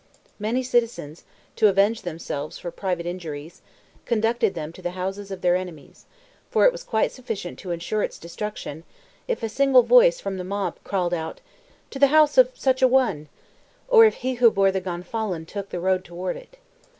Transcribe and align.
Many 0.39 0.63
citizens, 0.63 1.25
to 1.57 1.67
avenge 1.67 2.01
themselves 2.01 2.57
for 2.57 2.71
private 2.71 3.05
injuries, 3.05 3.61
conducted 4.05 4.55
them 4.55 4.73
to 4.73 4.81
the 4.81 4.89
houses 4.97 5.29
of 5.29 5.41
their 5.41 5.55
enemies; 5.55 6.07
for 6.49 6.65
it 6.65 6.71
was 6.71 6.83
quite 6.83 7.11
sufficient 7.11 7.59
to 7.59 7.69
insure 7.69 8.01
its 8.01 8.17
destruction, 8.17 8.83
if 9.27 9.43
a 9.43 9.47
single 9.47 9.83
voice 9.83 10.19
from 10.19 10.37
the 10.39 10.43
mob 10.43 10.79
called 10.83 11.13
out, 11.13 11.39
"To 11.91 11.99
the 11.99 12.07
house 12.07 12.39
of 12.39 12.49
such 12.55 12.81
a 12.81 12.87
one," 12.87 13.29
or 13.87 14.03
if 14.05 14.15
he 14.15 14.33
who 14.41 14.49
bore 14.49 14.71
the 14.71 14.81
Gonfalon 14.81 15.45
took 15.45 15.69
the 15.69 15.79
road 15.79 16.03
toward 16.03 16.35
it. 16.35 16.57